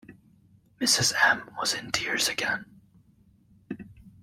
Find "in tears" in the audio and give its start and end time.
1.75-2.27